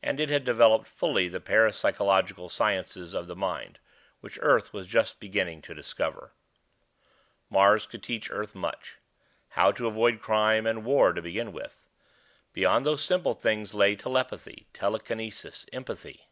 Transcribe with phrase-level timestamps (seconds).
[0.00, 3.80] And it had developed fully the parapsychological sciences of the mind,
[4.20, 6.30] which Earth was just beginning to discover.
[7.50, 8.98] Mars could teach Earth much.
[9.48, 11.84] How to avoid crime and war to begin with.
[12.52, 16.24] Beyond those simple things lay telepathy, telekinesis, empathy....